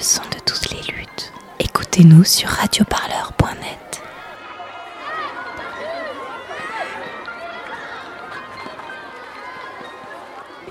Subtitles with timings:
[0.00, 1.30] le son de toutes les luttes.
[1.58, 4.02] Écoutez-nous sur radioparleur.net.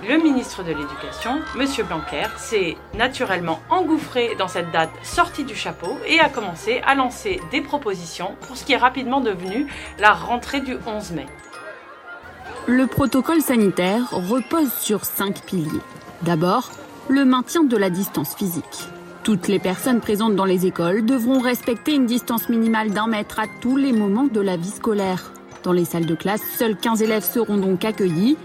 [0.07, 1.67] Le ministre de l'Éducation, M.
[1.87, 7.39] Blanquer, s'est naturellement engouffré dans cette date sortie du chapeau et a commencé à lancer
[7.51, 11.27] des propositions pour ce qui est rapidement devenu la rentrée du 11 mai.
[12.65, 15.81] Le protocole sanitaire repose sur cinq piliers.
[16.23, 16.71] D'abord,
[17.09, 18.89] le maintien de la distance physique.
[19.23, 23.45] Toutes les personnes présentes dans les écoles devront respecter une distance minimale d'un mètre à
[23.61, 25.33] tous les moments de la vie scolaire.
[25.63, 28.37] Dans les salles de classe, seuls 15 élèves seront donc accueillis.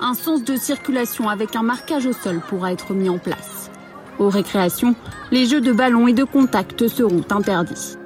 [0.00, 3.70] Un sens de circulation avec un marquage au sol pourra être mis en place.
[4.18, 4.94] Aux récréations,
[5.30, 7.96] les jeux de ballon et de contact seront interdits.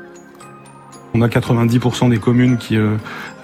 [1.14, 2.96] On a 90% des communes qui euh,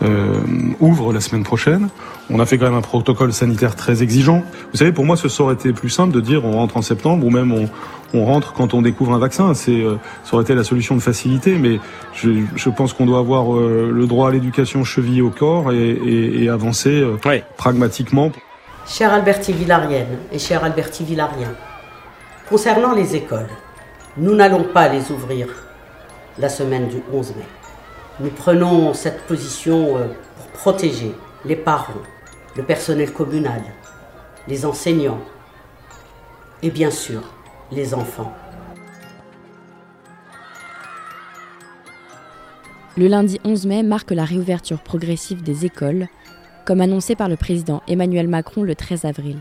[0.03, 0.41] euh,
[0.81, 1.89] ouvrent la semaine prochaine.
[2.31, 4.43] On a fait quand même un protocole sanitaire très exigeant.
[4.73, 7.27] Vous savez, pour moi, ce aurait été plus simple de dire on rentre en septembre
[7.27, 7.69] ou même on,
[8.15, 9.55] on rentre quand on découvre un vaccin.
[9.55, 11.79] C'est, euh, ça aurait été la solution de facilité, mais
[12.15, 15.91] je, je pense qu'on doit avoir euh, le droit à l'éducation chevillé au corps et,
[15.91, 17.17] et, et avancer euh,
[17.57, 18.31] pragmatiquement.
[18.87, 21.53] Chère Alberti Villarienne et cher Alberti Villarien,
[22.49, 23.49] concernant les écoles,
[24.17, 25.49] nous n'allons pas les ouvrir
[26.39, 27.45] la semaine du 11 mai.
[28.19, 31.15] Nous prenons cette position euh, pour protéger
[31.45, 32.01] les parents,
[32.57, 33.63] le personnel communal,
[34.49, 35.21] les enseignants
[36.63, 37.23] et bien sûr
[37.71, 38.33] les enfants.
[42.97, 46.09] Le lundi 11 mai marque la réouverture progressive des écoles,
[46.65, 49.37] comme annoncé par le président Emmanuel Macron le 13 avril.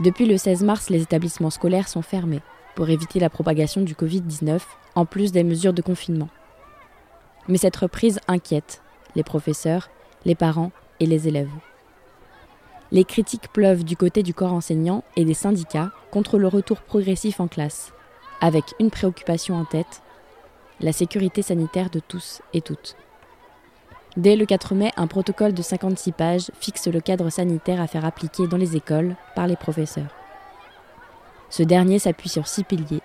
[0.00, 2.40] Depuis le 16 mars, les établissements scolaires sont fermés
[2.74, 4.58] pour éviter la propagation du Covid-19,
[4.96, 6.28] en plus des mesures de confinement.
[7.48, 8.82] Mais cette reprise inquiète
[9.14, 9.90] les professeurs,
[10.24, 11.50] les parents et les élèves.
[12.92, 17.40] Les critiques pleuvent du côté du corps enseignant et des syndicats contre le retour progressif
[17.40, 17.92] en classe,
[18.40, 20.02] avec une préoccupation en tête,
[20.80, 22.96] la sécurité sanitaire de tous et toutes.
[24.16, 28.04] Dès le 4 mai, un protocole de 56 pages fixe le cadre sanitaire à faire
[28.04, 30.14] appliquer dans les écoles par les professeurs.
[31.50, 33.02] Ce dernier s'appuie sur six piliers.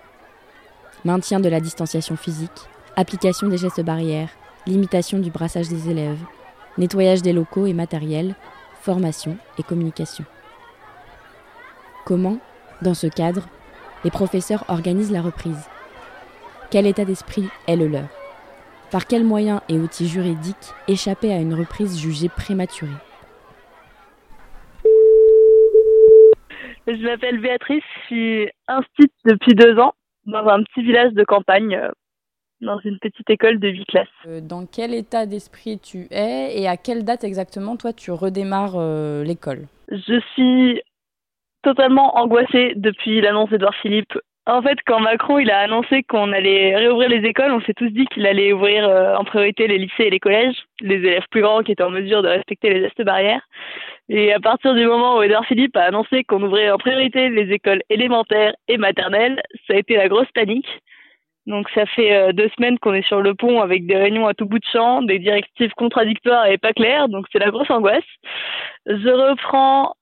[1.05, 4.29] Maintien de la distanciation physique, application des gestes barrières,
[4.67, 6.19] limitation du brassage des élèves,
[6.77, 8.35] nettoyage des locaux et matériels,
[8.81, 10.25] formation et communication.
[12.05, 12.38] Comment,
[12.81, 13.47] dans ce cadre,
[14.03, 15.69] les professeurs organisent la reprise.
[16.72, 18.07] Quel état d'esprit est le leur?
[18.91, 22.89] Par quels moyens et outils juridiques échapper à une reprise jugée prématurée?
[26.88, 29.94] Je m'appelle Béatrice, je suis instite depuis deux ans
[30.25, 31.91] dans un petit village de campagne, euh,
[32.62, 34.08] dans une petite école de huit classes.
[34.28, 38.75] Euh, Dans quel état d'esprit tu es et à quelle date exactement toi tu redémarres
[38.75, 39.68] euh, l'école?
[39.90, 40.81] Je suis
[41.64, 44.14] totalement angoissée depuis l'annonce d'Edouard Philippe.
[44.46, 47.90] En fait, quand Macron il a annoncé qu'on allait réouvrir les écoles, on s'est tous
[47.90, 51.41] dit qu'il allait ouvrir euh, en priorité les lycées et les collèges, les élèves plus
[51.41, 53.41] grands qui étaient en mesure de respecter les gestes barrières.
[54.08, 57.53] Et à partir du moment où Edouard Philippe a annoncé qu'on ouvrait en priorité les
[57.53, 60.68] écoles élémentaires et maternelles, ça a été la grosse panique.
[61.49, 64.35] Donc ça fait euh, deux semaines qu'on est sur le pont avec des réunions à
[64.35, 68.03] tout bout de champ, des directives contradictoires et pas claires, donc c'est la grosse angoisse.
[68.85, 69.95] Je reprends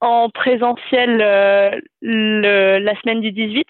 [0.00, 3.66] en présentiel euh, le, la semaine du 18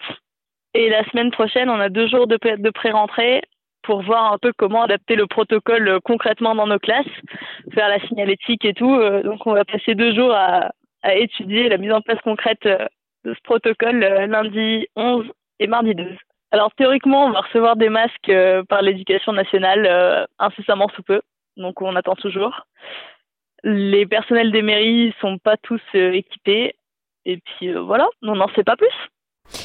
[0.73, 3.43] et la semaine prochaine on a deux jours de, pré- de pré-rentrée
[3.83, 7.05] pour voir un peu comment adapter le protocole euh, concrètement dans nos classes,
[7.75, 8.97] faire la signalétique et tout.
[9.23, 10.71] Donc on va passer deux jours à,
[11.03, 15.27] à étudier la mise en place concrète de ce protocole lundi 11
[15.59, 16.07] et mardi 12.
[16.55, 21.19] Alors théoriquement, on va recevoir des masques euh, par l'éducation nationale euh, incessamment sous peu,
[21.57, 22.65] donc on attend toujours.
[23.65, 26.75] Les personnels des mairies sont pas tous euh, équipés,
[27.25, 28.87] et puis voilà, on n'en sait pas plus.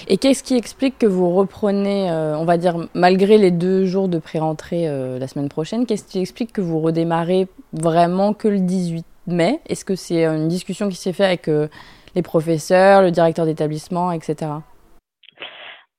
[0.08, 4.18] Et qu'est-ce qui explique que vous reprenez, on va dire, malgré les deux jours de
[4.18, 9.60] pré-rentrée la semaine prochaine, qu'est-ce qui explique que vous redémarrez vraiment que le 18 mai?
[9.68, 11.70] Est-ce que c'est une discussion qui s'est faite avec
[12.14, 14.48] les professeurs, le directeur d'établissement, etc.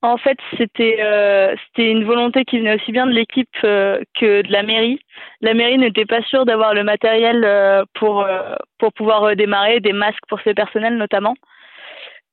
[0.03, 4.41] En fait, c'était euh, c'était une volonté qui venait aussi bien de l'équipe euh, que
[4.41, 4.99] de la mairie.
[5.41, 9.93] La mairie n'était pas sûre d'avoir le matériel euh, pour euh, pour pouvoir redémarrer, des
[9.93, 11.35] masques pour ses personnels notamment.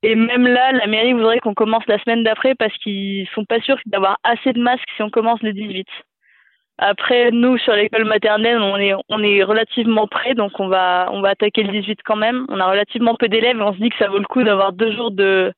[0.02, 3.60] Et même là, la mairie voudrait qu'on commence la semaine d'après parce qu'ils sont pas
[3.60, 5.86] sûrs d'avoir assez de masques si on commence le 18.
[6.78, 11.20] Après, nous sur l'école maternelle, on est on est relativement près, donc on va on
[11.20, 12.46] va attaquer le 18 quand même.
[12.48, 14.72] On a relativement peu d'élèves et on se dit que ça vaut le coup d'avoir
[14.72, 15.52] deux jours de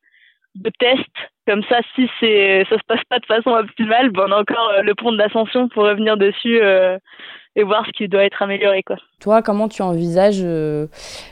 [0.56, 1.30] de tests.
[1.50, 4.70] Comme ça, si c'est ça se passe pas de façon optimale, ben on a encore
[4.78, 6.96] euh, le pont de l'ascension pour revenir dessus euh,
[7.56, 8.84] et voir ce qui doit être amélioré.
[8.84, 8.98] Quoi.
[9.18, 10.88] Toi, comment tu envisages le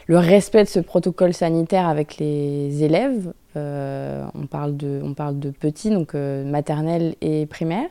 [0.08, 3.32] respect de ce protocole sanitaire avec les élèves?
[3.58, 7.88] Euh, on, parle de, on parle de petits, donc euh, maternelle et primaire.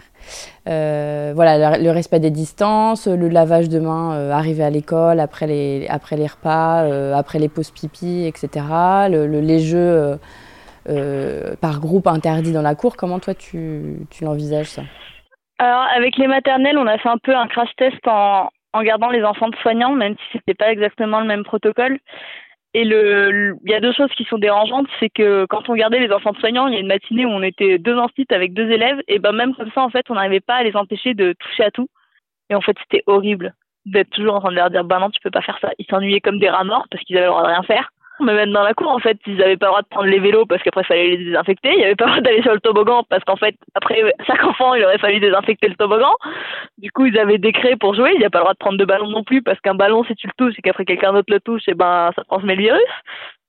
[0.70, 5.88] Euh, voilà, le, respect des distances, le lavage de mains arrivé à l'école, après les,
[5.90, 8.66] après les repas, après les pauses pipi, etc.
[9.10, 10.18] Le, les jeux
[11.62, 12.96] par groupe interdits dans la cour.
[12.96, 14.84] Comment toi tu, tu l'envisages ça?
[15.60, 19.10] Alors avec les maternelles, on a fait un peu un crash test en, en gardant
[19.10, 21.98] les enfants de soignants, même si c'était pas exactement le même protocole.
[22.74, 26.12] Et il y a deux choses qui sont dérangeantes, c'est que quand on gardait les
[26.12, 28.70] enfants de soignants, il y a une matinée où on était deux instituts avec deux
[28.70, 31.34] élèves, et ben même comme ça, en fait, on n'arrivait pas à les empêcher de
[31.40, 31.88] toucher à tout.
[32.52, 33.56] Et en fait, c'était horrible
[33.86, 35.72] d'être toujours en train de leur dire, bah non, tu peux pas faire ça.
[35.80, 38.34] Ils s'ennuyaient comme des rats morts parce qu'ils avaient le droit de rien faire mais
[38.34, 40.46] même dans la cour, en fait, ils n'avaient pas le droit de prendre les vélos
[40.46, 41.70] parce qu'après, il fallait les désinfecter.
[41.72, 44.44] Il n'y avait pas le droit d'aller sur le toboggan parce qu'en fait, après chaque
[44.44, 46.14] enfant, il aurait fallu désinfecter le toboggan.
[46.78, 48.12] Du coup, ils avaient décret pour jouer.
[48.14, 50.04] Il n'y a pas le droit de prendre de ballon non plus parce qu'un ballon,
[50.06, 52.56] si tu le touches et qu'après quelqu'un d'autre le touche, et eh ben, ça transmet
[52.56, 52.82] le virus.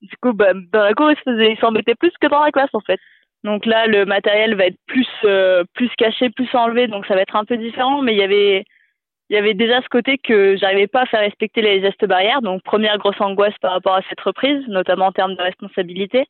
[0.02, 3.00] Du coup, bah, dans la cour, ils s'embêtaient plus que dans la classe, en fait.
[3.44, 7.22] Donc là, le matériel va être plus, euh, plus caché, plus enlevé, donc ça va
[7.22, 8.02] être un peu différent.
[8.02, 8.64] Mais il y avait,
[9.30, 12.40] il y avait déjà ce côté que j'arrivais pas à faire respecter les gestes barrières.
[12.40, 16.24] Donc première grosse angoisse par rapport à cette reprise, notamment en termes de responsabilité.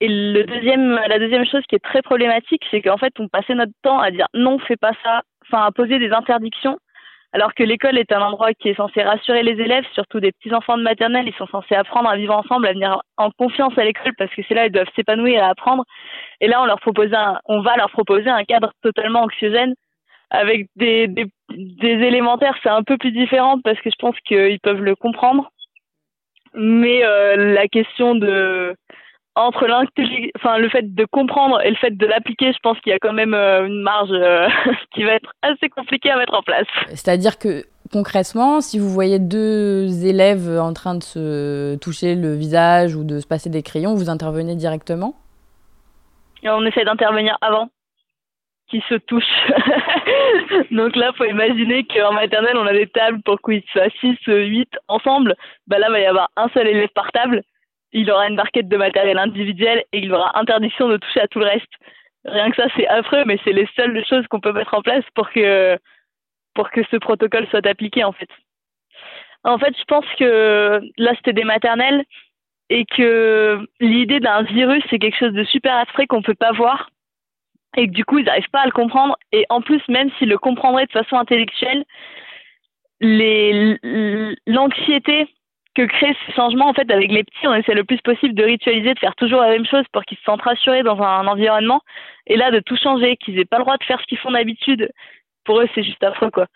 [0.00, 3.54] Et le deuxième, la deuxième chose qui est très problématique, c'est qu'en fait on passait
[3.54, 6.76] notre temps à dire non, fais pas ça, enfin à poser des interdictions,
[7.32, 10.52] alors que l'école est un endroit qui est censé rassurer les élèves, surtout des petits
[10.52, 13.84] enfants de maternelle, ils sont censés apprendre à vivre ensemble, à venir en confiance à
[13.84, 15.84] l'école parce que c'est là ils doivent s'épanouir et apprendre.
[16.40, 19.74] Et là on leur propose un, on va leur proposer un cadre totalement anxiogène
[20.30, 21.26] avec des, des,
[21.56, 25.50] des élémentaires, c'est un peu plus différent parce que je pense qu'ils peuvent le comprendre.
[26.54, 28.74] Mais euh, la question de
[29.34, 29.66] entre
[30.36, 32.98] enfin le fait de comprendre et le fait de l'appliquer, je pense qu'il y a
[32.98, 34.48] quand même euh, une marge euh,
[34.94, 36.66] qui va être assez compliquée à mettre en place.
[36.88, 42.94] C'est-à-dire que concrètement, si vous voyez deux élèves en train de se toucher le visage
[42.94, 45.14] ou de se passer des crayons, vous intervenez directement?
[46.42, 47.68] Et On essaie d'intervenir avant
[48.72, 49.26] qui se touchent.
[50.70, 54.68] Donc là, faut imaginer qu'en maternelle, on a des tables pour qu'ils soient 6, 8
[54.88, 55.36] ensemble.
[55.66, 57.42] Bah là, il va y avoir un seul élève par table.
[57.92, 61.38] Il aura une barquette de matériel individuel et il aura interdiction de toucher à tout
[61.38, 61.72] le reste.
[62.24, 65.04] Rien que ça, c'est affreux, mais c'est les seules choses qu'on peut mettre en place
[65.14, 65.76] pour que,
[66.54, 68.30] pour que ce protocole soit appliqué, en fait.
[69.44, 72.04] En fait, je pense que là, c'était des maternelles
[72.70, 76.88] et que l'idée d'un virus, c'est quelque chose de super abstrait qu'on peut pas voir
[77.76, 79.16] et que du coup ils n'arrivent pas à le comprendre.
[79.32, 81.84] Et en plus même s'ils le comprendraient de façon intellectuelle
[84.46, 85.26] l'anxiété
[85.74, 88.44] que crée ce changement en fait avec les petits on essaie le plus possible de
[88.44, 91.80] ritualiser de faire toujours la même chose pour qu'ils se sentent rassurés dans un, environnement.
[92.26, 94.30] Et là de tout changer qu'ils aient pas le droit de faire ce qu'ils font
[94.30, 94.90] d'habitude
[95.44, 96.46] pour eux c'est juste affreux quoi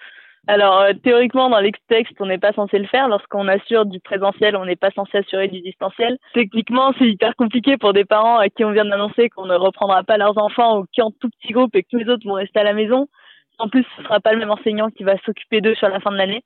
[0.48, 3.08] alors, euh, théoriquement, dans l'ex-texte, on n'est pas censé le faire.
[3.08, 6.19] Lorsqu'on assure du présentiel, on n'est pas censé assurer du distanciel.
[6.34, 10.04] Techniquement, c'est hyper compliqué pour des parents à qui on vient d'annoncer qu'on ne reprendra
[10.04, 12.34] pas leurs enfants ou qui en tout petit groupe et que tous les autres vont
[12.34, 13.08] rester à la maison.
[13.58, 16.12] En plus, ce sera pas le même enseignant qui va s'occuper d'eux sur la fin
[16.12, 16.44] de l'année.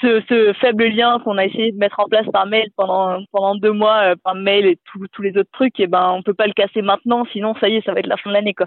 [0.00, 3.54] Ce, ce, faible lien qu'on a essayé de mettre en place par mail pendant pendant
[3.54, 6.46] deux mois euh, par mail et tous les autres trucs et ben on peut pas
[6.46, 8.66] le casser maintenant sinon ça y est ça va être la fin de l'année quoi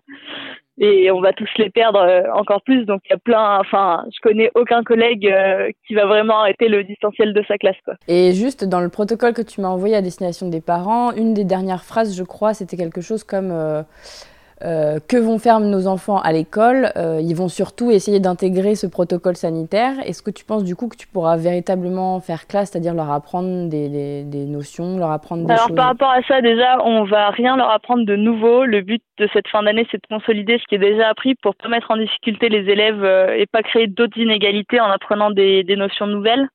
[0.78, 2.86] et on va tous les perdre euh, encore plus.
[2.86, 6.68] Donc il y a plein, enfin, je connais aucun collègue euh, qui va vraiment arrêter
[6.68, 7.78] le distanciel de sa classe.
[7.86, 7.96] Quoi.
[8.08, 11.46] Et juste dans le protocole que tu m'as envoyé à destination des parents, une des
[11.46, 13.54] dernières phrases, je crois, c'était quelque chose comme
[14.66, 16.92] euh, que vont faire nos enfants à l'école?
[16.98, 19.94] Euh, Ils vont surtout essayer d'intégrer ce protocole sanitaire.
[20.06, 23.70] Est-ce que tu penses du coup que tu pourras véritablement faire classe, c'est-à-dire leur apprendre
[23.70, 25.76] des, des, notions, leur apprendre des Alors, choses?
[25.76, 28.66] par rapport à ça, déjà, on va rien leur apprendre de nouveau.
[28.66, 31.56] Le but de cette fin d'année, c'est de consolider ce qui est déjà appris pour
[31.56, 35.64] pas mettre en difficulté les élèves euh, et pas créer d'autres inégalités en apprenant des,
[35.64, 36.48] des notions nouvelles.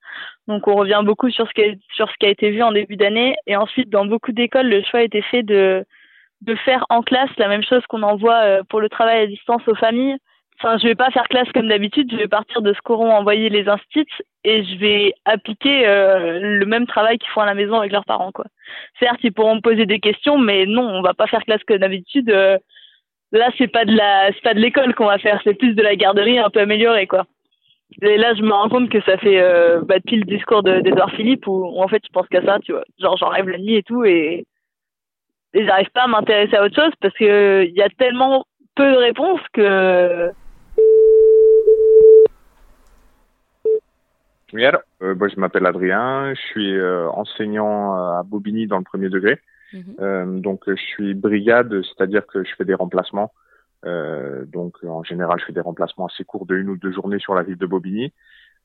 [0.49, 1.63] Donc on revient beaucoup sur ce, qui
[1.95, 3.37] sur ce qui a été vu en début d'année.
[3.47, 5.85] Et ensuite, dans beaucoup d'écoles, le choix a été fait de
[6.43, 9.67] de faire en classe la même chose qu'on envoie euh, pour le travail à distance
[9.69, 10.17] aux familles.
[10.59, 13.49] Enfin, je vais pas faire classe comme d'habitude, je vais partir de ce qu'auront envoyé
[13.49, 17.79] les instituts et je vais appliquer euh, le même travail qu'ils font à la maison
[17.79, 18.45] avec leurs parents, quoi.
[18.99, 21.79] Certes, ils pourront me poser des questions, mais non, on va pas faire classe comme
[21.79, 22.31] d'habitude.
[22.31, 22.59] Euh,
[23.33, 25.83] là, c'est pas de la, c'est pas de l'école qu'on va faire, c'est plus de
[25.83, 27.25] la garderie un peu améliorée, quoi.
[28.03, 31.11] Et là, je me rends compte que ça fait euh, bah, depuis le discours d'Edouard
[31.13, 32.85] Philippe où, où, en fait je pense qu'à ça, tu vois.
[32.99, 34.45] Genre, j'en rêve la nuit et tout et
[35.55, 38.97] j'arrive pas à m'intéresser à autre chose parce que il y a tellement peu de
[38.97, 40.31] réponses que.
[44.53, 49.09] Oui, alors, euh, je m'appelle Adrien, je suis euh, enseignant à Bobigny dans le premier
[49.09, 49.41] degré.
[49.73, 49.83] Mhm.
[50.01, 53.33] Euh, donc, je suis brigade, c'est-à-dire que je fais des remplacements.
[53.85, 57.35] donc, en général, je fais des remplacements assez courts de une ou deux journées sur
[57.35, 58.13] la ville de Bobigny.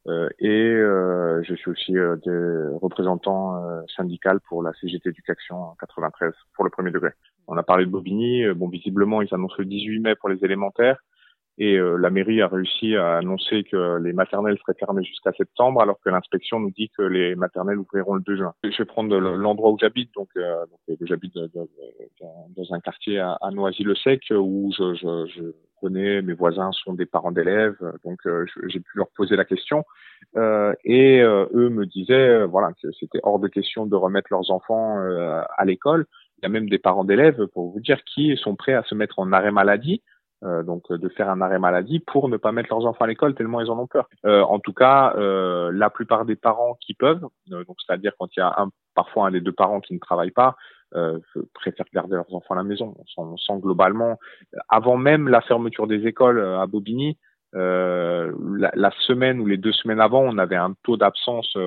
[0.07, 0.75] Et
[1.43, 3.61] je suis aussi représentant
[3.95, 7.09] syndical pour la CGT Éducation 93 pour le premier degré.
[7.47, 8.45] On a parlé de Bobigny.
[8.55, 11.03] Bon, visiblement, ils annoncent le 18 mai pour les élémentaires.
[11.57, 15.81] Et euh, la mairie a réussi à annoncer que les maternelles seraient fermées jusqu'à septembre,
[15.81, 18.53] alors que l'inspection nous dit que les maternelles ouvriront le 2 juin.
[18.63, 24.23] Je vais prendre l'endroit où j'habite, donc, euh, donc j'habite dans un quartier à, Noisy-le-Sec
[24.31, 25.43] où je, je, je,
[25.79, 29.85] connais, mes voisins sont des parents d'élèves, donc euh, j'ai pu leur poser la question.
[30.35, 34.97] Euh, et eux me disaient voilà que c'était hors de question de remettre leurs enfants
[34.97, 36.05] à l'école.
[36.39, 38.93] Il y a même des parents d'élèves, pour vous dire, qui sont prêts à se
[38.93, 40.01] mettre en arrêt maladie
[40.43, 43.07] euh, donc euh, de faire un arrêt maladie pour ne pas mettre leurs enfants à
[43.07, 44.09] l'école tellement ils en ont peur.
[44.25, 48.39] Euh, en tout cas, euh, la plupart des parents qui peuvent, donc c'est-à-dire quand il
[48.39, 50.55] y a un, parfois un des deux parents qui ne travaille pas,
[51.53, 52.95] préfèrent garder leurs enfants à la maison.
[53.17, 54.17] On sent, globalement,
[54.69, 57.17] avant même la fermeture des écoles à Bobigny,
[57.51, 61.57] la, la, semaine ou les deux semaines avant, on avait un taux d'absence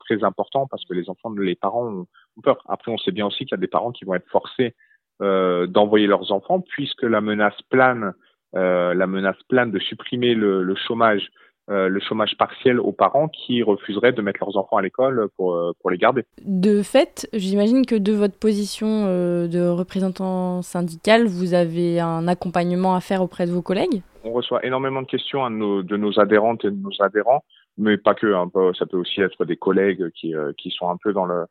[0.00, 2.06] très important parce que les enfants, les parents ont,
[2.42, 2.62] peur.
[2.66, 4.74] Après, on sait bien aussi qu'il y a des parents qui vont être forcés euh,
[5.20, 8.12] d'envoyer leurs enfants, puisque la menace plane,
[8.54, 11.28] euh, la menace plane de supprimer le, le chômage,
[11.70, 15.60] euh, le chômage partiel aux parents qui refuseraient de mettre leurs enfants à l'école pour,
[15.80, 16.22] pour les garder.
[16.44, 19.06] De fait, j'imagine que de votre position
[19.48, 24.02] de représentant syndical, vous avez un accompagnement à faire auprès de vos collègues?
[24.24, 27.44] On reçoit énormément de questions à nos, de nos adhérentes et de nos adhérents,
[27.76, 28.32] mais pas que.
[28.32, 31.44] Hein, ça peut aussi être des collègues qui, qui sont un peu dans le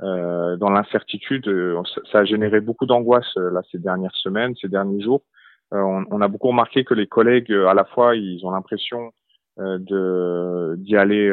[0.00, 1.46] euh, dans l'incertitude.
[1.48, 1.80] Euh,
[2.10, 5.22] ça a généré beaucoup d'angoisse euh, là ces dernières semaines, ces derniers jours.
[5.70, 9.12] On, on, a beaucoup remarqué que les collègues, à la fois, ils ont l'impression
[9.58, 11.32] de d'y aller,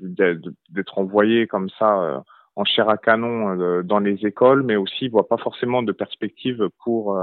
[0.00, 2.22] d'être envoyés comme ça
[2.56, 6.68] en chair à canon dans les écoles, mais aussi ils voient pas forcément de perspective
[6.84, 7.18] pour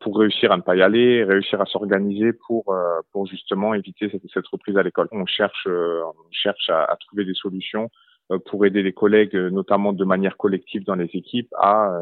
[0.00, 2.76] pour réussir à ne pas y aller, réussir à s'organiser pour
[3.10, 5.08] pour justement éviter cette, cette reprise à l'école.
[5.12, 8.11] On cherche on cherche à, à trouver des solutions euh,
[8.46, 11.92] pour aider les collègues, euh, notamment de manière collective dans les équipes, à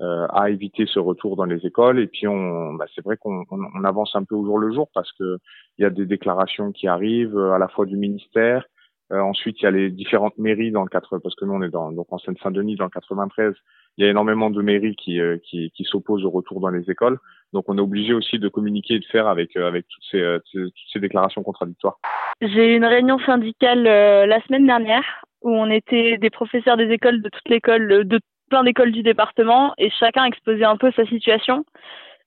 [0.00, 1.98] euh, à éviter ce retour dans les écoles.
[1.98, 4.88] Et puis on, bah, c'est vrai qu'on on, avance un peu au jour le jour
[4.94, 5.38] parce que
[5.76, 8.64] il y a des déclarations qui arrivent à la fois du ministère.
[9.10, 11.70] ensuite, il y a les différentes mairies dans le 4, parce que nous on est
[11.70, 13.54] dans, donc en Seine-Saint-Denis dans le 93.
[13.96, 17.18] Il y a énormément de mairies qui qui, qui s'opposent au retour dans les écoles.
[17.52, 20.72] Donc on est obligé aussi de communiquer et de faire avec avec toutes ces toutes
[20.92, 21.98] ces déclarations contradictoires.
[22.40, 27.22] J'ai eu une réunion syndicale la semaine dernière où on était des professeurs des écoles
[27.22, 31.64] de toute l'école, de plein d'écoles du département, et chacun exposait un peu sa situation.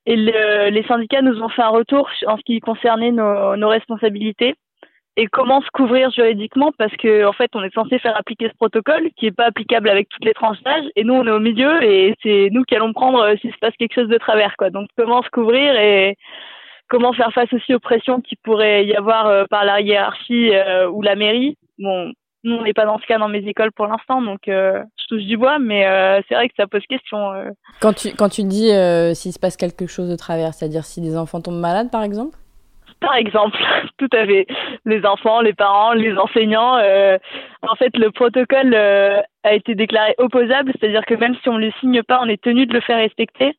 [0.06, 4.56] Et les syndicats nous ont fait un retour en ce qui concernait nos, nos, responsabilités
[5.18, 8.56] et comment se couvrir juridiquement parce que en fait on est censé faire appliquer ce
[8.56, 11.40] protocole qui est pas applicable avec toutes les tranches d'âge et nous on est au
[11.40, 14.56] milieu et c'est nous qui allons prendre euh, s'il se passe quelque chose de travers
[14.58, 14.70] quoi.
[14.70, 16.16] Donc comment se couvrir et
[16.88, 20.90] comment faire face aussi aux pressions qui pourrait y avoir euh, par la hiérarchie euh,
[20.90, 21.58] ou la mairie?
[21.78, 24.82] Bon, nous, on n'est pas dans ce cas dans mes écoles pour l'instant, donc euh,
[25.00, 27.32] je touche du bois, mais euh, c'est vrai que ça pose question.
[27.34, 27.50] Euh.
[27.82, 28.70] Quand, tu, quand tu dis
[29.14, 32.38] s'il se passe quelque chose de travers, c'est-à-dire si des enfants tombent malades, par exemple?
[33.00, 33.58] Par exemple,
[33.98, 34.48] tout à fait.
[34.86, 36.78] Les enfants, les parents, les enseignants.
[36.78, 41.72] en fait, le protocole a été déclaré opposable, c'est-à-dire que même si on ne le
[41.80, 43.56] signe pas, on est tenu de le faire respecter.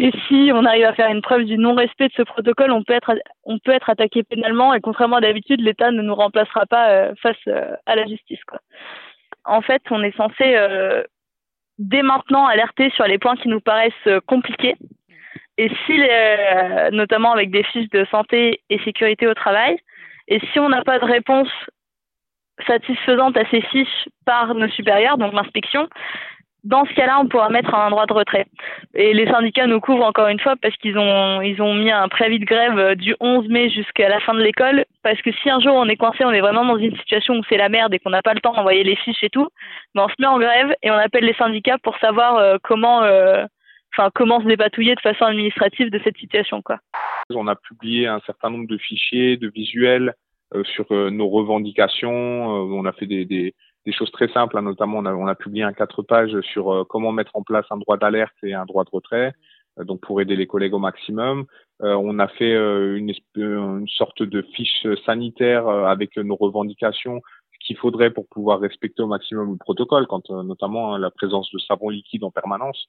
[0.00, 2.92] Et si on arrive à faire une preuve du non-respect de ce protocole, on peut
[2.92, 3.14] être
[3.44, 7.14] on peut être attaqué pénalement et contrairement à d'habitude, l'État ne nous remplacera pas euh,
[7.20, 8.38] face euh, à la justice.
[9.44, 11.02] En fait, on est censé euh,
[11.78, 14.76] dès maintenant alerter sur les points qui nous paraissent compliqués.
[15.60, 16.00] Et si,
[16.92, 19.76] notamment avec des fiches de santé et sécurité au travail,
[20.28, 21.48] et si on n'a pas de réponse
[22.64, 25.88] satisfaisante à ces fiches par nos supérieurs, donc l'inspection,
[26.64, 28.46] dans ce cas-là, on pourra mettre un droit de retrait.
[28.94, 32.08] Et les syndicats nous couvrent encore une fois parce qu'ils ont, ils ont mis un
[32.08, 34.84] préavis de grève euh, du 11 mai jusqu'à la fin de l'école.
[35.02, 37.42] Parce que si un jour on est coincé, on est vraiment dans une situation où
[37.48, 39.48] c'est la merde et qu'on n'a pas le temps d'envoyer les fiches et tout,
[39.94, 43.02] ben on se met en grève et on appelle les syndicats pour savoir euh, comment,
[43.02, 43.44] euh,
[44.14, 46.78] comment se dépatouiller de façon administrative de cette situation, quoi.
[47.34, 50.14] On a publié un certain nombre de fichiers, de visuels
[50.64, 52.10] sur nos revendications.
[52.16, 53.54] on a fait des
[53.88, 56.70] des choses très simples, hein, notamment on a, on a, publié un quatre pages sur
[56.70, 59.32] euh, comment mettre en place un droit d'alerte et un droit de retrait,
[59.78, 61.46] euh, donc pour aider les collègues au maximum.
[61.82, 67.22] Euh, on a fait une, une, sorte de fiche sanitaire avec nos revendications,
[67.64, 71.58] qu'il faudrait pour pouvoir respecter au maximum le protocole, quand notamment hein, la présence de
[71.58, 72.88] savon liquide en permanence,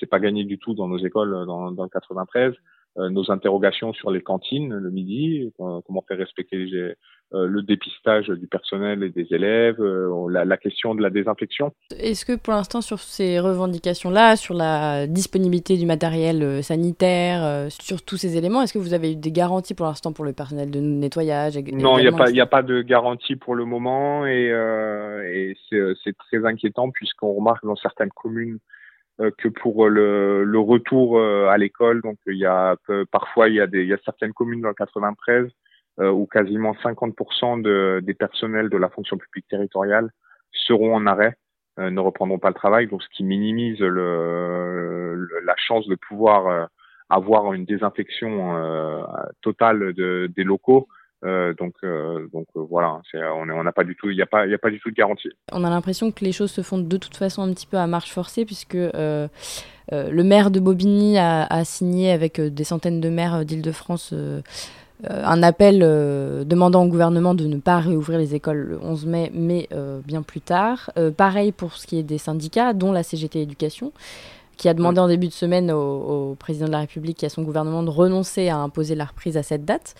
[0.00, 2.54] c'est pas gagné du tout dans nos écoles dans, dans le 93.
[2.96, 6.94] nos interrogations sur les cantines le midi, comment faire respecter les, euh,
[7.32, 11.72] le dépistage du personnel et des élèves, euh, la, question de la désinfection.
[11.90, 18.02] Est-ce que pour l'instant sur ces revendications-là, sur la disponibilité du matériel euh, sanitaire, sur
[18.02, 20.70] tous ces éléments, est-ce que vous avez eu des garanties pour l'instant pour le personnel
[20.70, 24.46] de nettoyage Non, il n'y a, pas, a pas de garantie pour le moment et,
[25.26, 28.58] et c'est très inquiétant puisqu'on remarque dans certaines communes
[29.18, 32.76] que pour le, le retour à l'école, donc il y a
[33.10, 35.48] parfois il y a des il y a certaines communes dans le 93 euh,
[36.00, 40.10] où quasiment 50% de, des personnels de la fonction publique territoriale
[40.52, 41.36] seront en arrêt,
[41.78, 46.64] euh, ne reprendront pas le travail, donc ce qui minimise la chance de pouvoir euh,
[47.08, 48.54] avoir une désinfection
[49.42, 50.88] totale de, des locaux.
[51.24, 54.90] Euh, donc, euh, voilà, on n'a pas du tout, il n'y a pas, du tout
[54.90, 55.30] de garantie.
[55.52, 57.86] On a l'impression que les choses se font de toute façon un petit peu à
[57.86, 63.08] marche forcée, puisque euh, le maire de Bobigny a, a signé avec des centaines de
[63.08, 64.42] maires d'Île-de-France euh,
[65.04, 69.30] un appel euh, demandant au gouvernement de ne pas réouvrir les écoles le 11 mai,
[69.32, 70.90] mais euh, bien plus tard.
[71.16, 73.92] pareil pour ce qui est des syndicats, dont la CGT Éducation,
[74.56, 77.28] qui a demandé en début de semaine au, au président de la République et à
[77.28, 79.94] son gouvernement de renoncer à imposer la reprise à cette date.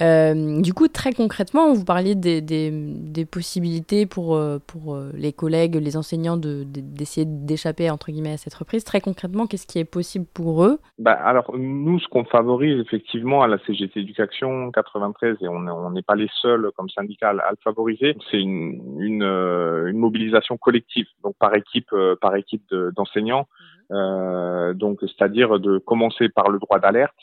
[0.00, 5.32] Euh, du coup, très concrètement, vous parliez des, des, possibilités pour, euh, pour euh, les
[5.32, 8.84] collègues, les enseignants d'essayer de, d'échapper entre guillemets à cette reprise.
[8.84, 10.78] Très concrètement, qu'est-ce qui est possible pour eux?
[10.98, 16.02] Bah, Alors, nous, ce qu'on favorise effectivement à la CGT Éducation 93, et on n'est
[16.02, 21.36] pas les seuls comme syndicat à le favoriser, c'est une, une, une, mobilisation collective, donc
[21.38, 23.46] par équipe, par équipe d'enseignants.
[23.90, 24.72] Mmh.
[24.74, 27.14] donc, c'est-à-dire de commencer par le droit d'alerte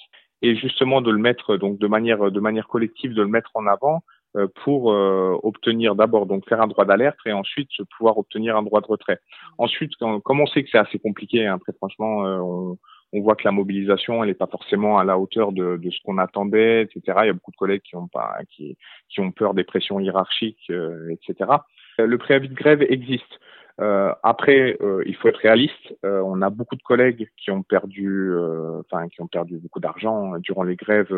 [0.41, 3.67] et justement de le mettre donc de manière de manière collective de le mettre en
[3.67, 4.03] avant
[4.37, 8.61] euh, pour euh, obtenir d'abord donc faire un droit d'alerte et ensuite pouvoir obtenir un
[8.61, 9.19] droit de retrait.
[9.57, 12.77] Ensuite, comme on sait que c'est assez compliqué, hein, très franchement, euh, on,
[13.11, 15.97] on, voit que la mobilisation elle n'est pas forcément à la hauteur de, de ce
[16.05, 17.01] qu'on attendait, etc.
[17.23, 18.77] Il y a beaucoup de collègues qui ont pas qui,
[19.09, 20.71] qui ont peur des pressions hiérarchiques,
[21.09, 21.49] etc.
[21.97, 23.39] Le préavis de grève existe.
[23.79, 25.95] Euh, après, euh, il faut être réaliste.
[26.05, 28.31] Euh, on a beaucoup de collègues qui ont perdu,
[28.79, 31.15] enfin qui ont perdu beaucoup d'argent durant les grèves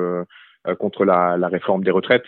[0.80, 2.28] contre la, la, réforme des retraites.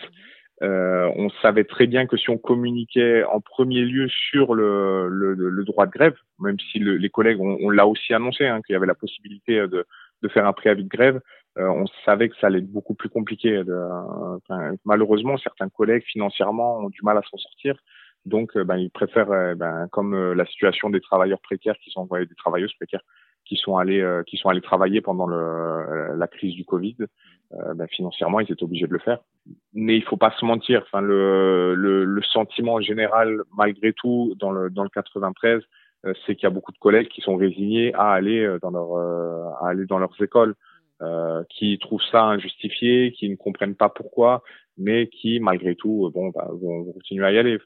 [0.60, 5.64] on savait très bien que si on communiquait en premier lieu sur le, le, le
[5.64, 8.72] droit de grève, même si le, les collègues, on, on l'a aussi annoncé, hein, qu'il
[8.72, 9.86] y avait la possibilité de,
[10.22, 11.20] de faire un préavis de grève,
[11.56, 13.62] on savait que ça allait être beaucoup plus compliqué.
[13.62, 13.78] De,
[14.84, 17.76] malheureusement, certains collègues financièrement ont du mal à s'en sortir.
[18.26, 21.90] Donc, euh, ben, ils préfèrent, euh, ben, comme euh, la situation des travailleurs précaires qui
[21.90, 23.02] sont envoyés, des travailleuses précaires
[23.44, 26.96] qui sont allés, qui sont allés travailler pendant le, la crise du Covid,
[27.50, 29.18] ben, financièrement, ils étaient obligés de le faire.
[29.74, 30.82] Mais il faut pas se mentir.
[30.86, 35.60] Enfin, le, le, le sentiment général, malgré tout, dans le dans le 93,
[36.24, 38.96] c'est qu'il y a beaucoup de collègues qui sont résignés à aller dans leur
[39.62, 40.54] à aller dans leurs écoles,
[41.50, 44.42] qui trouvent ça injustifié, qui ne comprennent pas pourquoi
[44.76, 47.58] mais qui, malgré tout, euh, bah, vont, continuer à y aller.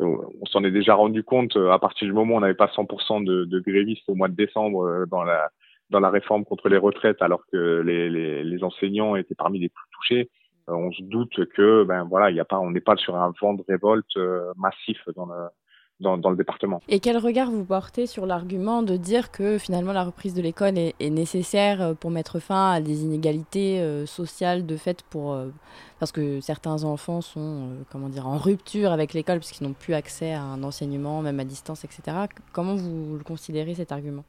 [0.00, 2.66] On s'en est déjà rendu compte euh, à partir du moment où on n'avait pas
[2.66, 5.24] 100% de, grévistes au mois de décembre euh, dans
[6.00, 10.30] la réforme contre les retraites, alors que les, enseignants étaient parmi les plus touchés.
[10.68, 12.08] on se doute que ben
[12.70, 14.16] n'est pas sur un vent de révolte
[14.56, 15.48] massif dans le
[16.00, 16.80] dans, dans, le département.
[16.88, 20.78] Et quel regard vous portez sur l'argument de dire que finalement la reprise de l'école
[20.78, 25.34] est, est, nécessaire euh, pour mettre fin à des inégalités euh, sociales de fait pour
[25.34, 25.48] euh,
[25.98, 29.94] parce que certains enfants sont comment dire en rupture avec l'école parce qu'ils n'ont plus
[29.94, 32.02] accès à un enseignement même à distance etc.
[32.52, 34.24] Comment vous le considérez cet argument?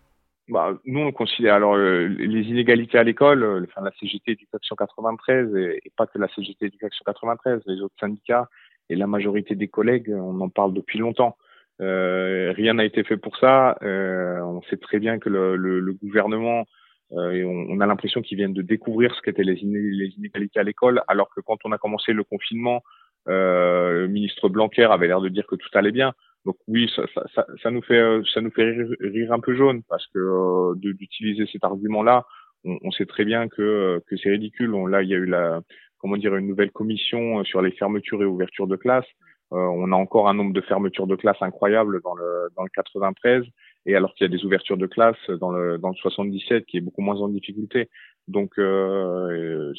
[0.50, 5.80] Bah, nous, on considère alors les inégalités à l'école, enfin la CGT Éducation 93 et,
[5.86, 8.50] et, pas que la CGT Éducation 93, les autres syndicats
[8.90, 11.38] et la majorité des collègues, on en parle depuis longtemps.
[11.82, 13.78] Euh, rien n'a été fait pour ça.
[13.82, 16.66] Euh, on sait très bien que le, le, le gouvernement,
[17.14, 21.02] euh, et on, a l'impression qu'ils viennent de découvrir ce qu'étaient les, inégalités à l'école,
[21.08, 22.82] alors que quand on a commencé le confinement,
[23.28, 26.14] le ministre Blanquer avait l'air de dire que tout allait bien.
[26.46, 27.04] Donc oui, ça,
[27.36, 28.02] ça, ça, nous fait
[28.34, 32.26] ça nous fait rire, un peu jaune parce que d'utiliser cet argument-là,
[32.64, 34.72] on, sait très bien que que c'est ridicule.
[34.90, 35.62] Là, il y a eu la
[36.00, 39.06] comment dire une nouvelle commission sur les fermetures et ouvertures de classes.
[39.54, 42.70] Euh, on a encore un nombre de fermetures de classes incroyable dans le, dans le
[42.74, 43.44] 93,
[43.86, 46.78] et alors qu'il y a des ouvertures de classes dans le, dans le 77 qui
[46.78, 47.90] est beaucoup moins en difficulté.
[48.28, 49.74] Donc, euh,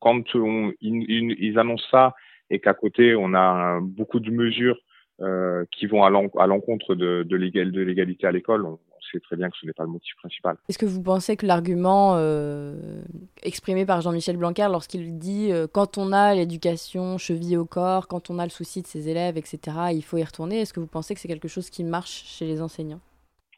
[0.00, 2.14] quand on, ils, annoncent ça
[2.50, 4.76] et qu'à côté on a beaucoup de mesures
[5.20, 8.66] euh, qui vont à l'encontre de, de l'égalité à l'école,
[9.10, 10.56] sait très bien que ce n'est pas le motif principal.
[10.68, 13.02] Est-ce que vous pensez que l'argument euh,
[13.42, 18.30] exprimé par Jean-Michel Blanquer lorsqu'il dit euh, quand on a l'éducation cheville au corps, quand
[18.30, 19.58] on a le souci de ses élèves, etc.,
[19.92, 22.46] il faut y retourner, est-ce que vous pensez que c'est quelque chose qui marche chez
[22.46, 23.00] les enseignants?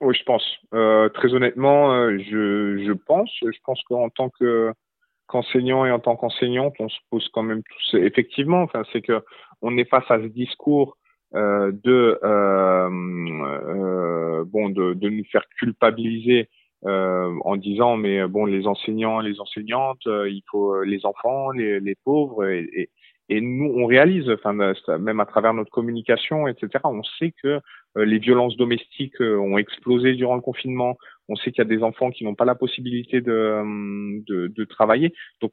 [0.01, 0.45] Oui, je pense.
[0.75, 3.31] Euh, très honnêtement, je, je pense.
[3.41, 4.73] Je pense qu'en tant que
[5.27, 8.63] qu'enseignant et en tant qu'enseignante, on se pose quand même tous effectivement.
[8.63, 9.25] Enfin, c'est que
[9.63, 10.97] on est face à ce discours
[11.37, 16.49] euh, de euh, euh, bon de, de, nous faire culpabiliser
[16.87, 21.79] euh, en disant mais bon les enseignants les enseignantes euh, il faut les enfants les,
[21.81, 22.91] les pauvres et,
[23.29, 27.61] et, nous on réalise enfin même à travers notre communication etc on sait que
[27.97, 30.99] les violences domestiques ont explosé durant le confinement.
[31.31, 33.63] On sait qu'il y a des enfants qui n'ont pas la possibilité de,
[34.27, 35.15] de, de travailler.
[35.41, 35.53] Donc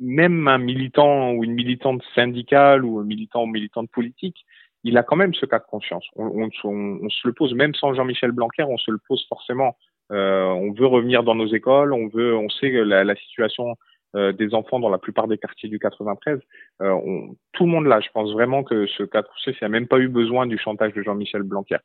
[0.00, 4.44] même un militant ou une militante syndicale ou un militant ou militante politique
[4.84, 6.04] il a quand même ce cas de conscience.
[6.16, 9.76] On, se le pose, même sans Jean-Michel Blanquer, on se le pose forcément.
[10.10, 13.76] Euh, on veut revenir dans nos écoles, on veut, on sait la, la situation
[14.14, 16.38] euh, des enfants dans la plupart des quartiers du 93,
[16.82, 17.98] euh, on, tout le monde là.
[18.00, 20.46] Je pense vraiment que ce cas de conscience, il n'y a même pas eu besoin
[20.46, 21.78] du chantage de Jean-Michel Blanquer.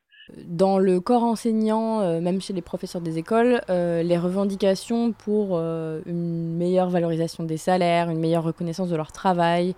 [0.46, 5.52] Dans le corps enseignant, euh, même chez les professeurs des écoles, euh, les revendications pour
[5.54, 9.74] euh, une meilleure valorisation des salaires, une meilleure reconnaissance de leur travail,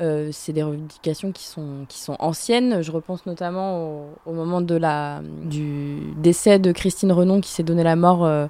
[0.00, 2.82] euh, c'est des revendications qui sont, qui sont anciennes.
[2.82, 7.62] Je repense notamment au, au, moment de la, du décès de Christine Renon qui s'est
[7.62, 8.46] donné la mort, euh,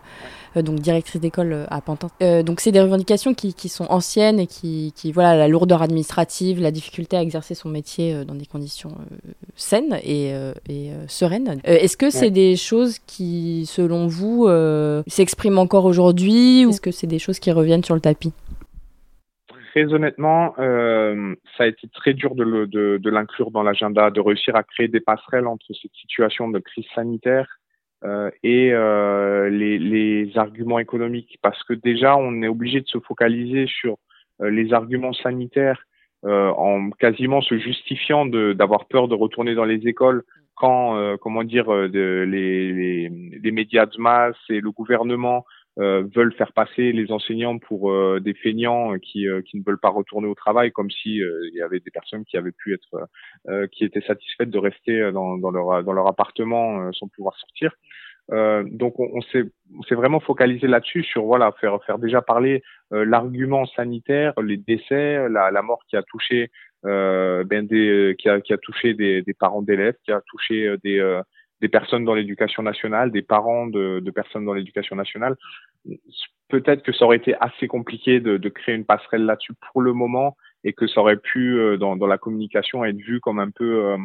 [0.56, 2.08] donc directrice d'école à Pantin.
[2.22, 5.82] Euh, donc c'est des revendications qui, qui, sont anciennes et qui, qui, voilà, la lourdeur
[5.82, 8.92] administrative, la difficulté à exercer son métier dans des conditions
[9.54, 10.30] saines et,
[10.68, 11.60] et sereines.
[11.64, 14.48] Est-ce que c'est des choses qui, selon vous,
[15.06, 18.32] s'expriment encore aujourd'hui ou est-ce que c'est des choses qui reviennent sur le tapis?
[19.74, 24.10] Très honnêtement, euh, ça a été très dur de, le, de, de l'inclure dans l'agenda,
[24.10, 27.48] de réussir à créer des passerelles entre cette situation de crise sanitaire
[28.04, 33.00] euh, et euh, les, les, arguments économiques, parce que déjà, on est obligé de se
[33.00, 33.96] focaliser sur
[34.42, 35.82] euh, les arguments sanitaires
[36.24, 40.22] euh, en quasiment se justifiant d'avoir peur de retourner dans les écoles
[40.54, 43.08] quand, euh, comment dire, de, les, les,
[43.42, 45.44] les médias de masse et le gouvernement
[45.76, 49.88] veulent faire passer les enseignants pour euh, des feignants qui, euh, qui ne veulent pas
[49.88, 53.84] retourner au travail, comme si il y avait des personnes qui avaient pu être, qui
[53.84, 57.72] étaient satisfaites de rester dans, dans leur dans leur appartement sans pouvoir sortir.
[58.30, 64.32] donc on, on s'est vraiment focalisé là-dessus sur voilà faire faire déjà parler l'argument sanitaire,
[64.40, 66.50] les décès, la, la mort qui a touché
[66.84, 71.00] ben des qui a qui a touché des, des parents d'élèves, qui a touché des
[71.64, 75.34] des personnes dans l'éducation nationale, des parents de, personnes dans l'éducation nationale.
[76.50, 80.36] Peut-être que ça aurait été assez compliqué de, créer une passerelle là-dessus pour le moment
[80.62, 83.96] et que ça aurait pu, euh, dans, la communication, être vu comme un peu euh,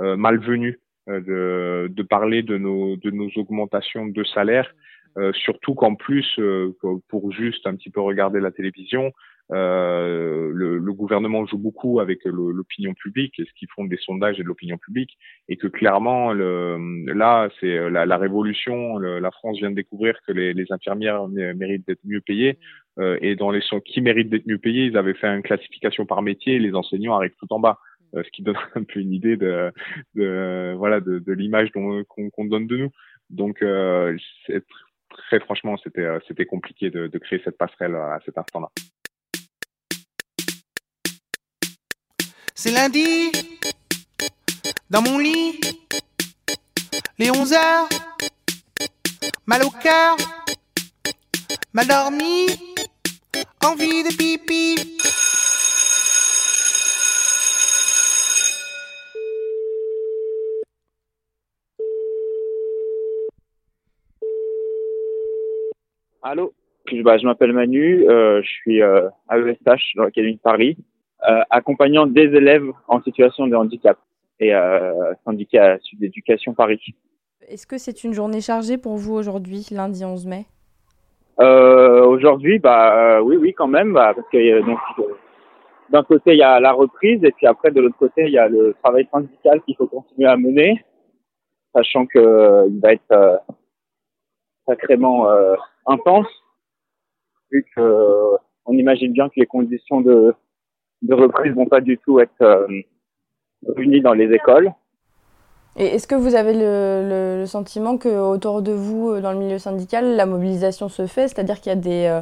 [0.00, 4.74] euh, malvenu de, de parler de nos, de nos augmentations de salaire.
[5.16, 6.76] Euh, surtout qu'en plus, euh,
[7.08, 9.12] pour juste un petit peu regarder la télévision,
[9.52, 14.40] euh, le, le, gouvernement joue beaucoup avec l'opinion publique et ce qu'ils font des sondages
[14.40, 15.18] et de l'opinion publique
[15.50, 16.78] et que clairement le,
[17.12, 21.28] là c'est la, la, révolution le, la France vient de découvrir que les, les infirmières
[21.28, 22.58] méritent d'être mieux payées.
[22.98, 26.22] Euh, et dans les qui méritent d'être mieux payées ils avaient fait une classification par
[26.22, 27.78] métier les enseignants arrivent tout en bas.
[28.14, 29.70] Euh, ce qui donne un peu une idée de,
[30.14, 32.90] de voilà de, de l'image qu'on qu donne de nous.
[33.30, 34.16] Donc euh,
[35.16, 38.68] très franchement c'était c'était compliqué de, créer cette passerelle à cet instant là
[42.56, 43.30] C'est lundi,
[44.88, 45.60] dans mon lit,
[47.18, 47.88] les 11 heures,
[49.44, 50.16] mal au cœur,
[51.74, 52.46] mal dormi,
[53.62, 54.93] envie de pipi.
[66.26, 66.54] Allô,
[67.02, 70.78] bah, je m'appelle Manu, euh, je suis euh, à ESH dans l'Académie de Paris
[71.28, 73.98] euh, accompagnant des élèves en situation de handicap
[74.40, 74.52] et
[75.24, 76.80] syndiqué à Sud Éducation Paris.
[77.46, 80.46] Est-ce que c'est une journée chargée pour vous aujourd'hui, lundi 11 mai?
[81.38, 84.78] Aujourd'hui, bah oui, oui, quand même, bah, parce que donc
[85.90, 88.38] d'un côté il y a la reprise et puis après de l'autre côté il y
[88.38, 90.82] a le travail syndical qu'il faut continuer à mener,
[91.74, 93.42] sachant que euh, il va être
[94.66, 95.28] sacrément
[95.86, 96.26] intense
[97.50, 100.34] vu que on imagine bien que les conditions de
[101.02, 102.66] de reprise vont pas du tout être euh,
[103.76, 104.72] réunis dans les écoles.
[105.76, 109.38] Et est-ce que vous avez le, le, sentiment que autour de vous, euh, dans le
[109.38, 111.28] milieu syndical, la mobilisation se fait?
[111.28, 112.20] C'est-à-dire qu'il y a des, euh,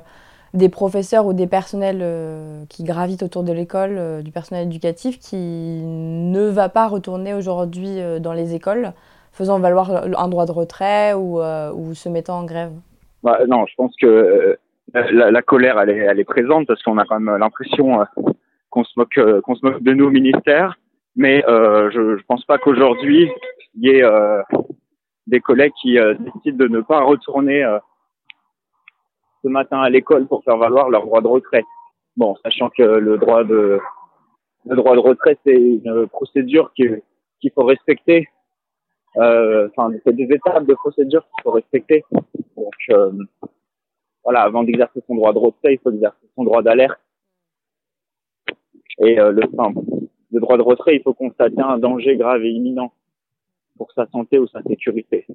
[0.54, 5.18] des professeurs ou des personnels euh, qui gravitent autour de l'école, euh, du personnel éducatif,
[5.18, 8.92] qui ne va pas retourner aujourd'hui euh, dans les écoles,
[9.32, 12.72] faisant valoir un droit de retrait ou, ou se mettant en grève?
[13.22, 14.56] Bah, Non, je pense que
[14.92, 18.04] la, la, colère, elle est, elle est présente parce qu'on a quand même l'impression
[18.70, 20.76] qu'on se moque euh, qu'on se moque de nous au ministère
[21.14, 23.30] mais euh, je je pense pas qu'aujourd'hui
[23.74, 24.42] il y ait euh,
[25.26, 27.78] des collègues qui euh, décident de ne pas retourner euh,
[29.42, 31.64] ce matin à l'école pour faire valoir leur droit de retrait.
[32.16, 33.80] Bon, sachant que le droit de
[34.66, 37.02] le droit de retrait, c'est une procédure qu'il
[37.54, 38.28] faut respecter.
[39.16, 42.04] Euh, enfin, c'est des étapes de procédure qu'il faut respecter.
[42.56, 43.12] Donc, euh,
[44.24, 46.98] voilà, avant d'exercer son droit de retrait, il faut exercer son droit d'alerte.
[48.98, 49.72] Et euh, le, enfin,
[50.30, 52.92] le droit de retrait, il faut constater un danger grave et imminent
[53.76, 55.26] pour sa santé ou sa sécurité.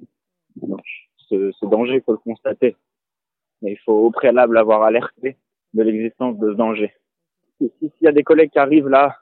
[0.56, 0.80] Donc,
[1.28, 2.76] ce, ce danger, il faut le constater.
[3.62, 5.36] Mais il faut au préalable avoir alerté
[5.74, 6.92] de l'existence de ce danger.
[7.60, 9.16] Et s'il y a des collègues qui arrivent là,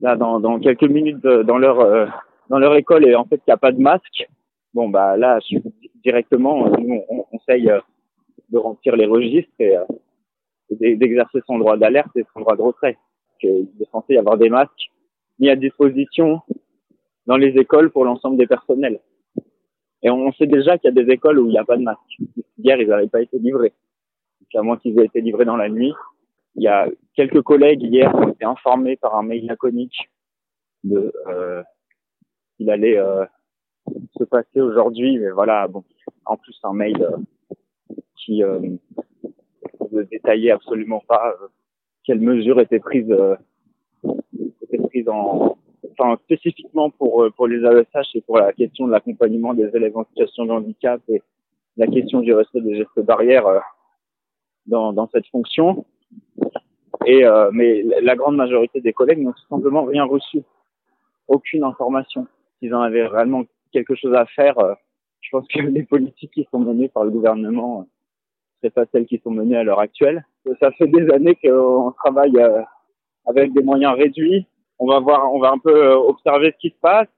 [0.00, 3.54] là dans, dans quelques minutes dans leur dans leur école et en fait il n'y
[3.54, 4.28] a pas de masque,
[4.74, 5.38] bon bah là
[6.02, 7.80] directement nous on conseille euh,
[8.50, 9.84] de remplir les registres et, euh,
[10.70, 12.98] d'exercer son droit d'alerte et son droit de retrait.
[13.42, 14.90] Il est censé y avoir des masques
[15.38, 16.40] mis à disposition
[17.26, 19.00] dans les écoles pour l'ensemble des personnels.
[20.02, 21.82] Et on sait déjà qu'il y a des écoles où il n'y a pas de
[21.82, 22.00] masque.
[22.58, 23.72] Hier, ils n'avaient pas été livrés.
[24.54, 25.92] À moins qu'ils aient été livrés dans la nuit.
[26.54, 30.08] Il y a quelques collègues hier qui ont été informés par un mail laconique
[30.84, 31.62] de euh,
[32.56, 33.24] qu'il allait euh,
[34.16, 35.18] se passer aujourd'hui.
[35.18, 35.84] Mais voilà, bon,
[36.24, 38.60] en plus un mail euh, qui euh,
[39.92, 41.34] ne détaillait absolument pas
[42.04, 43.14] quelles mesures étaient prises,
[44.62, 45.56] étaient prises en,
[45.92, 50.04] enfin spécifiquement pour pour les AESH et pour la question de l'accompagnement des élèves en
[50.04, 51.22] situation de handicap et
[51.76, 53.46] la question du respect des gestes barrières
[54.66, 55.84] dans dans cette fonction.
[57.06, 60.42] Et euh, mais la grande majorité des collègues n'ont tout simplement rien reçu,
[61.28, 62.26] aucune information.
[62.58, 64.74] S'ils en avaient réellement quelque chose à faire, euh,
[65.20, 67.84] je pense que les politiques qui sont menées par le gouvernement, euh,
[68.62, 70.24] c'est pas celles qui sont menées à l'heure actuelle.
[70.60, 72.62] Ça fait des années qu'on travaille euh,
[73.26, 74.46] avec des moyens réduits,
[74.78, 77.08] on va voir, on va un peu observer ce qui se passe,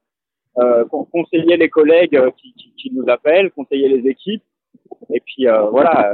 [0.59, 4.43] euh, conseiller les collègues qui, qui, qui, nous appellent, conseiller les équipes,
[5.11, 6.13] et puis euh, voilà,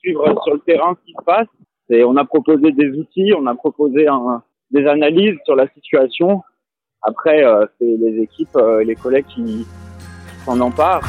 [0.00, 1.48] suivre sur le terrain ce qui se passe.
[1.90, 6.42] Et on a proposé des outils, on a proposé un, des analyses sur la situation.
[7.06, 9.66] Après, euh, c'est les équipes, euh, les collègues qui
[10.46, 11.06] s'en emparent.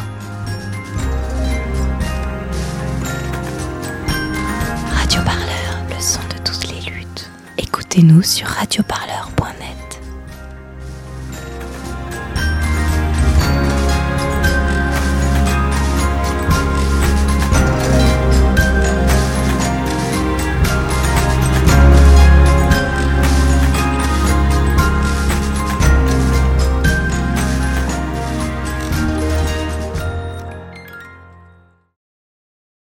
[4.92, 7.30] Radio Parleur, le son de toutes les luttes.
[7.58, 9.85] Écoutez-nous sur radioparleur.net.